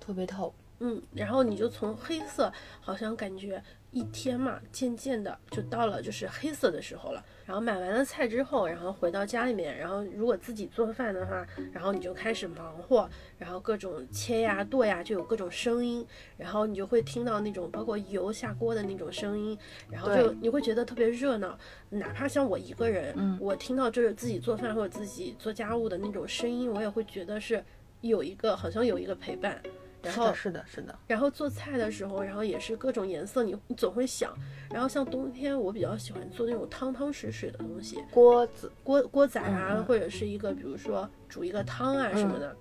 [0.00, 0.54] 特别透。
[0.80, 7.24] 嗯，然后你就从黑色，好像感觉一天嘛，渐渐的就到了就是黑色的时候了。
[7.46, 13.08] 然后买完了菜之后，然后回到家里面，然后如果自己做饭的话，然后你就开始忙活，
[13.38, 16.04] 然后各种切呀剁呀，就有各种声音，
[16.36, 19.56] 然后你就会听到那种包括油下锅的那种声音，
[19.90, 21.56] 然后就你会觉得特别热闹。
[21.90, 27.62] 哪怕像我一个人，我听到就是自己做饭或者自己做家务的那种声音，我也会觉得是
[28.00, 29.62] 有一个好像有一个陪伴。
[30.04, 30.98] 然后是的，是的。
[31.06, 34.32] 然后做菜的时候，然后也是各种颜色，你你总会想。
[34.70, 42.54] 然后像冬天，我比较喜欢做那种汤汤水水的东西，锅子、锅锅仔啊，或者是一个比如说煮一个汤啊什么的。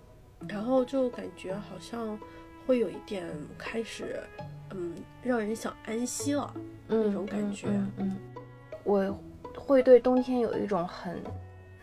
[0.47, 2.19] 然后就感觉好像
[2.67, 3.25] 会有一点
[3.57, 4.19] 开始，
[4.71, 6.53] 嗯，让人想安息了
[6.87, 7.67] 那种感觉。
[7.97, 8.17] 嗯，
[8.83, 9.17] 我
[9.55, 11.15] 会对冬天有一种很，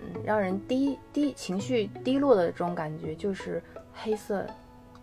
[0.00, 3.62] 嗯，让人低低情绪低落的这种感觉，就是
[3.94, 4.46] 黑色。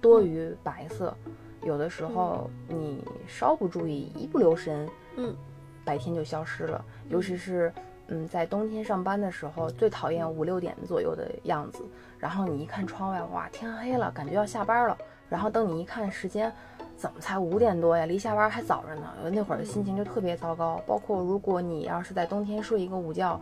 [0.01, 1.15] 多于白色，
[1.63, 5.35] 有的时候你稍不注意，一不留神，嗯，
[5.83, 6.83] 白天就消失了。
[7.09, 7.73] 尤其是，
[8.07, 11.83] 嗯，在冬天上班的时候，最讨厌五六点左右的样子。
[12.19, 14.97] 然后你一看窗外，哇，天黑了，感觉要下班了。
[15.29, 16.51] 然后等你一看时间，
[16.95, 18.05] 怎么才五点多呀？
[18.05, 19.13] 离下班还早着呢。
[19.31, 20.81] 那会儿的心情就特别糟糕。
[20.87, 23.39] 包括如果你要是在冬天睡一个午觉，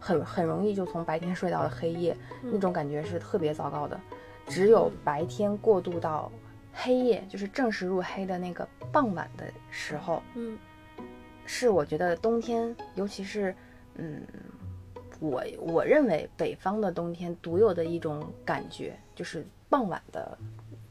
[0.00, 3.98] 很很容易就从白天睡到了黑夜，那种感觉是特别糟糕的。
[4.48, 6.30] 只有白天过渡到
[6.72, 10.58] 黑夜，就是正式入黑的那个傍晚的时候，嗯，
[11.44, 13.54] 是我觉得冬天，尤其是，
[13.96, 14.22] 嗯，
[15.20, 20.36] 我我认为北方的冬天独有的一种感觉，就是傍晚的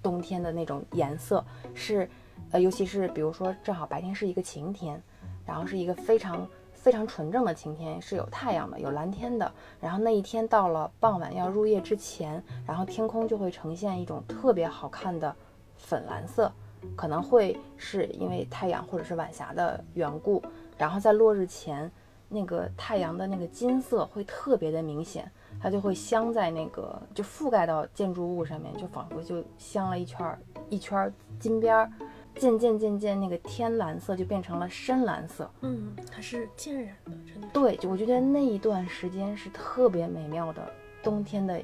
[0.01, 1.43] 冬天的那种颜色，
[1.73, 2.09] 是，
[2.51, 5.01] 呃，尤其是比如说正好白天是一个晴天，
[5.45, 6.47] 然后是一个非常。
[6.87, 9.51] 非常纯正的晴天是有太阳的，有蓝天的。
[9.81, 15.35] 然后那一天到了傍晚要入夜之前，然后天空就会呈现一种特别好看的
[15.75, 16.49] 粉蓝色，
[16.95, 20.41] 可能会是因为太阳或者是晚霞的缘故，
[20.77, 21.91] 然后在落日前，
[22.29, 25.29] 那个太阳的那个金色会特别的明显，
[25.61, 31.91] 它就会镶在那个就覆盖到建筑物上面，就仿佛就镶了一圈一圈金边儿。
[32.37, 35.49] 渐渐渐渐，那个天蓝色就变成了深蓝色。
[35.61, 37.47] 嗯，它是渐染的，真的。
[37.53, 40.71] 对，就我觉得那一段时间是特别美妙的，
[41.03, 41.59] 冬天的，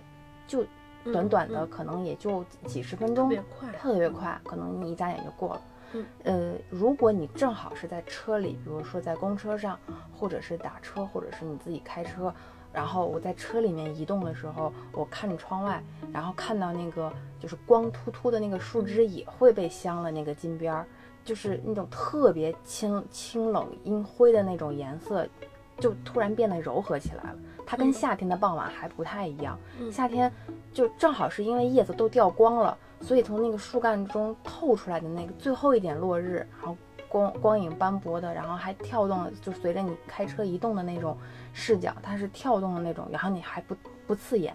[0.48, 0.66] 就
[1.12, 5.62] 短短的，可能也就几十分钟，特别快，特别快，可能你一眨眼就过了。
[5.94, 9.80] 嗯，呃，如果你正好是在车里，比如说在公车上，
[10.12, 12.34] 或者是打车，或者是你自己开车。
[12.74, 15.82] 然后我在车里面移动的时候，我看着窗外，
[16.12, 20.86] 然后看到那个就是光秃秃的那个树枝也会被镶了那个金边儿，
[21.24, 25.28] 就是那种特别清清冷阴灰的那种颜色，
[25.78, 27.36] 就突然变得柔和起来了。
[27.66, 29.58] 它跟夏天的傍晚还不太一样，
[29.92, 30.32] 夏天
[30.74, 36.76] 就正好是因为叶子都掉光了，所以从那个树干中透出来的那个最后一点落日，然后。
[37.10, 41.16] 光光影斑驳的，然后还跳动，就随着你开车移动的那种
[41.54, 43.74] 视角，它是跳动的那种，然后你还不
[44.06, 44.54] 不刺眼，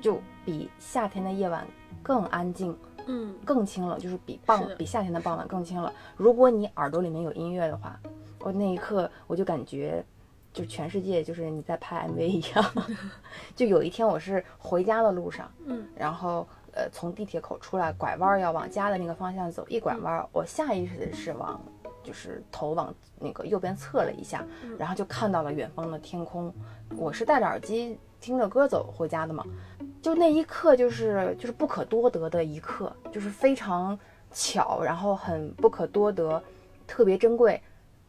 [0.00, 1.66] 就比夏天的夜晚
[2.02, 5.92] 更安静，嗯，更清冷，就是比傍比夏天的傍晚更清冷。
[6.16, 7.98] 如果你耳朵里面有音乐的话，
[8.40, 10.04] 我那一刻我就感觉，
[10.52, 12.72] 就全世界就是你在拍 MV 一样。
[13.56, 16.46] 就有一天我是回家的路上，嗯，然后。
[16.78, 21.58] 呃，从地铁口出来，拐弯要往家的那个方向走，一拐弯，我下意识的是往，
[22.04, 24.44] 就是头往那个右边侧了一下，
[24.78, 26.52] 然后就看到了远方的天空。
[26.96, 29.44] 我是戴着耳机听着歌走回家的嘛，
[30.00, 33.98] 就那一刻就是就是不可多得的一刻，就是非常
[34.30, 36.42] 巧，然后很不可多得，
[36.86, 37.60] 特别珍贵，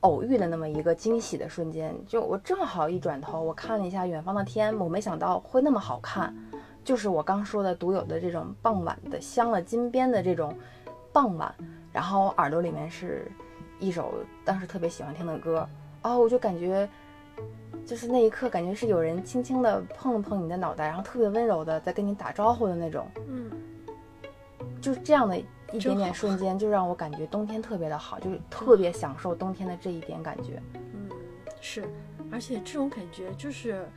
[0.02, 1.96] 偶遇的那么一个惊喜的瞬间。
[2.06, 6.36] 就我正好一转头，我看了一下远方的天，我没想到会那么好看。
[6.84, 10.56] 就是我刚说的独有的这种傍晚的镶了金边的这种
[11.12, 11.54] 傍晚，
[11.92, 13.30] 然后耳朵里面是
[13.80, 15.68] 一首当时特别喜欢听的歌，
[16.04, 16.88] 哦，我就感觉
[17.86, 23.52] 就是那一刻感觉是有人轻轻的碰了碰你的脑袋，然后特别温柔的在跟你打招呼的那种，嗯，
[24.82, 30.62] 就是这样的一点点瞬间，就让我感觉冬天特别的好，就是特别享受冬天的这一点感觉。
[30.74, 31.10] 嗯，
[31.62, 31.88] 是，
[32.32, 33.88] 而且这种感觉就是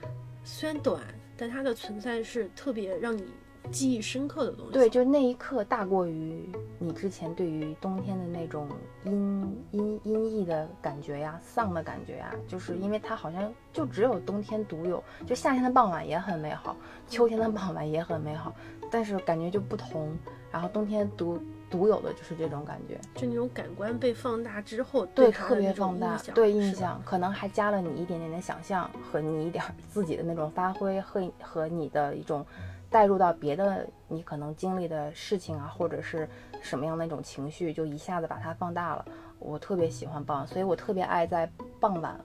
[0.45, 1.01] 虽然短。
[1.43, 3.25] 但它的存在是特别让你
[3.70, 4.73] 记忆深刻的东西。
[4.73, 8.68] 对，就那一刻大过于你之前对于冬天的那种
[9.05, 15.03] 阴阴阴翳的感觉呀、丧的感觉呀，就是因为它好像就只有冬天独有。
[15.27, 16.77] 就夏天的傍晚也很美好，
[17.09, 18.55] 秋天的傍晚也很美好，
[18.90, 20.16] 但是感觉就不同。
[20.51, 21.40] 然后冬天独。
[21.70, 32.44] 独有的就是这种感觉，就那种感官被放大之后，对特别放大，对印象可能还加了你一点点的想象和你一点自己的那种发挥和和你的一种
[32.90, 36.28] 带入到别的你可能经历的事情啊，或者是
[36.61, 39.04] 什么样的一种情绪，就一下子把它放大了。
[39.38, 42.20] 我特别喜欢傍，所以我特别爱在傍晚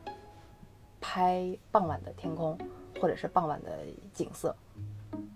[1.00, 2.58] 拍傍晚的天空
[3.00, 3.72] 或者是傍晚的
[4.12, 4.56] 景色。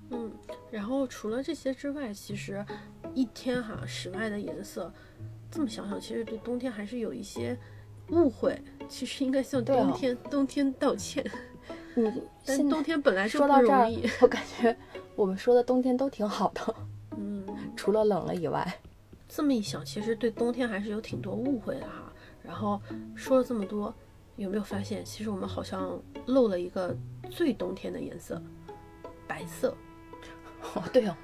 [0.09, 0.31] 嗯，
[0.71, 2.65] 然后除了这些之外，其实。
[3.13, 4.91] 一天哈，室外的颜色，
[5.51, 7.57] 这么想想，其实对冬天还是有一些
[8.09, 8.61] 误会。
[8.87, 11.23] 其实应该向冬天冬天道歉。
[11.95, 14.07] 嗯， 但冬天本来就不容易。
[14.21, 14.75] 我感觉
[15.15, 16.75] 我们说的冬天都挺好的。
[17.17, 17.45] 嗯，
[17.75, 18.79] 除了冷了以外。
[19.27, 22.11] 这么一想，其实对冬天还是有挺多误会的哈。
[22.41, 22.81] 然后
[23.15, 23.93] 说了这么多，
[24.37, 26.95] 有没有发现，其实我们好像漏了一个
[27.29, 28.41] 最冬天的颜色——
[29.27, 29.75] 白色。
[30.73, 31.15] 哦，对哦。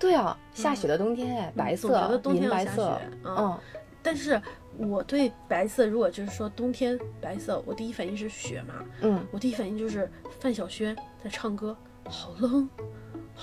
[0.00, 3.56] 对啊，下雪的冬天哎，白色，觉得冬天白色，嗯。
[4.02, 4.40] 但是
[4.78, 10.10] 我对白色，如果就是说冬天白色，我第一反应是雪嘛，嗯，我第一反应就是
[10.40, 11.76] 范晓萱在唱歌，
[12.08, 12.66] 好冷。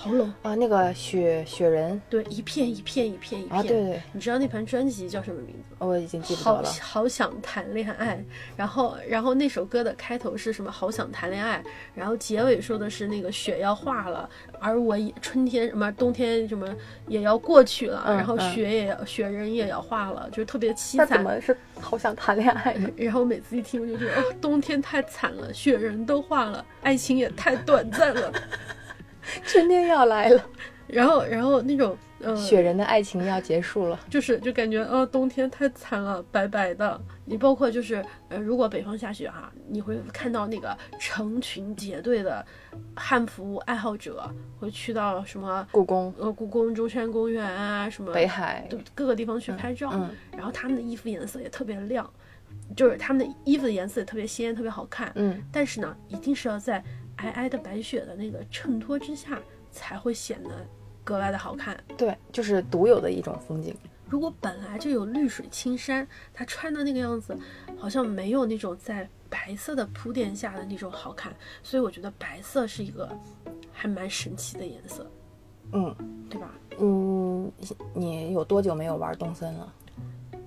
[0.00, 0.54] 好冷啊！
[0.54, 3.58] 那个雪雪人，对，一片一片一片一片。
[3.58, 4.00] 啊，对对。
[4.12, 5.74] 你知道那盘专辑叫什么名字？
[5.80, 6.68] 我已经记不得了。
[6.68, 8.24] 好，好想谈恋爱。
[8.56, 10.70] 然后，然后那首歌的开头是什么？
[10.70, 11.60] 好想谈恋爱。
[11.96, 14.30] 然后结尾说的是那个雪要化了，
[14.60, 16.72] 而我也春天什么冬天什么
[17.08, 18.04] 也要过去了。
[18.06, 21.08] 然后雪也要雪人也要化了，就是特别凄惨。
[21.08, 22.76] 怎么是好想谈恋爱？
[22.96, 28.32] 然后每次一听我就觉得，哦，冬天太惨了，雪人都化了，爱情也太短暂了。
[29.44, 30.42] 春天要来了，
[30.88, 37.00] 然后，然后那种，呃，雪人的爱情要结束了，就是就感觉，呃，冬天太惨了，白白的。
[37.24, 42.44] 你包括就是，呃，如果北方下雪哈，你会看到那个成群结队的
[42.96, 44.28] 汉服爱好者
[44.58, 49.90] 会去到什么故宫，呃，故宫、中山公园啊，什么北海，各个地方去拍照。
[49.92, 52.10] 嗯，然后他们的衣服颜色也特别亮，
[52.74, 55.12] 就是他们的衣服的颜色也特别鲜，特别好看。
[55.16, 56.82] 嗯，但是呢，一定是要在。
[57.18, 59.38] 皑皑的白雪的那个衬托之下，
[59.70, 60.50] 才会显得
[61.02, 61.78] 格外的好看。
[61.96, 63.74] 对，就是独有的一种风景。
[64.08, 67.36] 如果本来就有绿水青山，它穿的那个样子，
[67.76, 71.34] 好像没有那种在白色的铺垫下的那种好看。
[71.62, 73.10] 所以我觉得白色是一个
[73.72, 75.10] 还蛮神奇的颜色，
[75.72, 75.94] 嗯，
[76.30, 76.54] 对吧？
[76.78, 77.52] 嗯，
[77.92, 79.74] 你有多久没有玩动森了？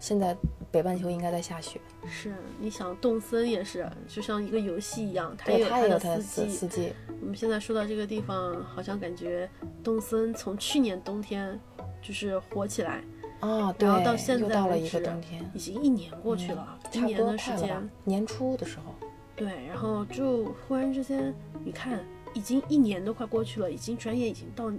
[0.01, 0.35] 现在
[0.71, 1.79] 北半球应该在下雪。
[2.07, 6.91] 是，你想动森也是，就像一个游戏一样，它，也有的它的四季四季。
[7.21, 9.47] 我们现在说到这个地方，好像感觉
[9.83, 11.57] 动森从去年冬天
[12.01, 13.03] 就是火起来，
[13.41, 17.89] 啊，对，然后到现又到了一在为止个冬天，已经一年过去了，一年的时间，？
[18.03, 18.95] 年初的时候，
[19.35, 21.31] 对，然后就忽然之间，
[21.63, 24.73] 你看，已经一年都快过去了，已经转眼已经到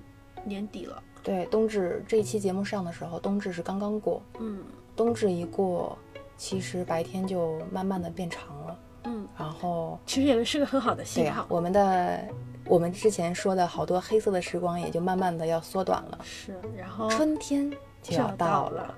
[0.45, 4.65] 年底了，对，冬至这一期节目上的时候，冬至是刚刚过，嗯
[4.95, 5.97] 冬至一过，
[6.37, 12.21] 其实白天就慢慢的变长了，嗯，然后其实也是个很好的信号，我们的
[12.67, 17.71] 我们之前说的好多黑色的时光也就慢慢的要缩短了，是，然后春天
[18.03, 18.95] 就就要要到到了，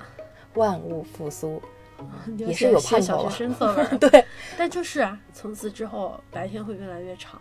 [0.55, 1.61] 万物复苏，
[2.37, 4.25] 也也是有盼头小啊学生作文儿， 对，
[4.59, 7.41] 但就是啊，从此之后白天会越来越长，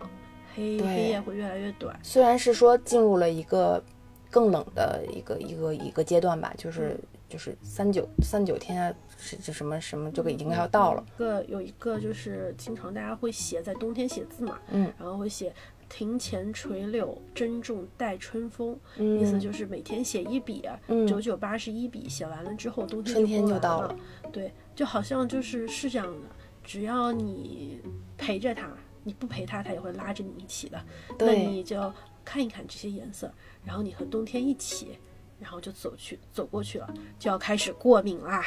[0.54, 3.82] 黑黑夜会越来越短，虽然是说进入了一个
[4.30, 6.98] 更冷的一个一个一个阶段吧，就是
[7.34, 15.52] 就是三九三九天啊，是这什么什么这个已经要到了，一个有一个就是经常大家会写在冬天写字嘛，嗯然后会写
[15.88, 23.96] 庭前垂柳，珍重待春风，嗯，意思就是每天写一笔，嗯九九八十一笔，写完了之后冬天春天就到了。
[24.30, 26.28] 对，就好像就是是这样的，
[26.62, 27.80] 只要你
[28.16, 28.70] 陪着他，
[29.02, 30.80] 你不陪他，他也会拉着你一起的。
[31.18, 31.92] 那你就
[32.24, 33.28] 看一看这些颜色，
[33.64, 34.96] 然后你和冬天一起。
[35.44, 36.88] 然后就走去走过去了，
[37.18, 38.42] 就要开始过敏啦。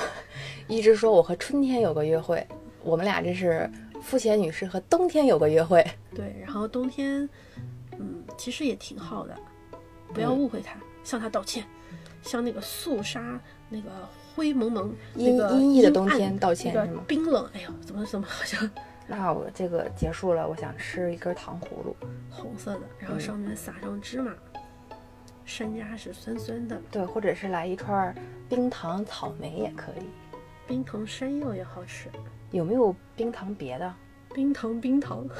[0.68, 2.46] 一直说我和春天有个约会，
[2.82, 3.68] 我们俩这是
[4.02, 5.82] 付钱女士和冬天有个约会。
[6.14, 7.26] 对，然后冬天，
[7.98, 9.34] 嗯，其实也挺好的，
[10.12, 11.64] 不要嗯误会他，向他道歉，
[12.20, 13.88] 向那个肃杀那个
[14.34, 18.70] 灰蒙蒙、阴那个阴翳的冬天道歉冰冷，哎呦，怎么怎么好像
[19.08, 21.96] 那我这个结束了，我想吃一根糖葫芦。
[22.28, 24.34] 红色的，然后嗯上面撒上芝麻，
[25.46, 28.12] 山楂是酸酸的，对，或者是来一串
[28.48, 30.10] 冰糖草莓也可以。
[30.66, 32.10] 冰糖山药也好吃，
[32.50, 33.94] 有没有冰糖别的？
[34.34, 35.24] 冰糖冰糖。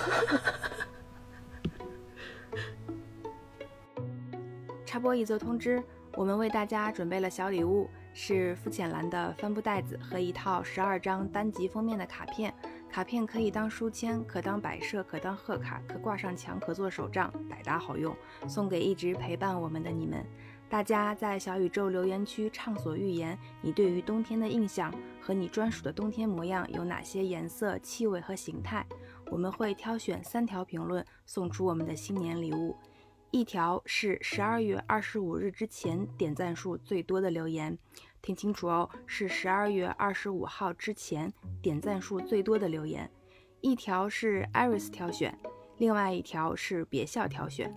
[4.86, 5.82] 插播一则通知，
[6.14, 12.54] 我们为大家准备了小礼物，是肤浅蓝的帆布袋子和一套十二张单集封面的卡片。
[12.96, 18.16] 卡片可以当书签，可当摆设，可当贺卡，可挂上墙，可做手账，百搭好用，
[18.48, 20.24] 送给一直陪伴我们的你们。
[20.66, 24.90] 大家在小宇宙留言区畅所欲言，你对于冬天的印象
[25.20, 28.82] 和你专属的冬天模样有哪些颜色、气味和形态？
[29.30, 32.74] 我们会挑选三条评论，送出我们的新年礼物。
[33.30, 37.76] 一条是十二月二十五日之前点赞数最多的留言，
[38.26, 43.08] 听清楚哦，是十二月二十五号之前点赞数最多的留言。
[43.60, 45.38] 一条是 Iris 挑选，
[45.76, 47.72] 另外一条是别笑挑选。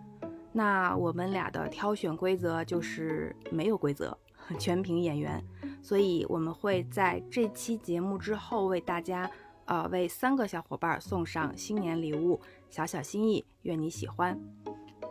[0.51, 4.17] 那我们俩的挑选规则就是没有规则，
[4.57, 5.39] 全凭演员。
[5.83, 9.29] 所以我们会在这期节目之后为大家，
[9.65, 12.41] 呃，为三个小伙伴送上新年礼物，
[12.71, 14.35] 小小心意，愿你喜欢。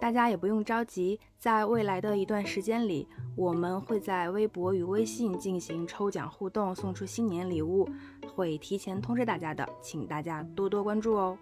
[0.00, 7.88] 大家也不用着急，在未来的一段时间里，我们会在微博与微信进行抽奖互动，送出新年礼物，
[8.34, 11.36] 会提前通知大家的，请大家多多关注哦。